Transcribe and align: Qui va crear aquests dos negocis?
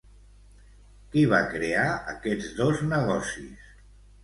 Qui 1.11 1.25
va 1.33 1.41
crear 1.51 1.85
aquests 2.15 2.51
dos 2.63 2.83
negocis? 2.95 3.71